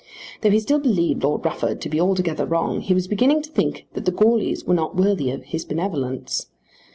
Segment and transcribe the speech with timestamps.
[0.41, 3.85] Though he still believed Lord Rufford to be altogether wrong, he was beginning to think
[3.93, 6.47] that the Goarlys were not worthy his benevolence.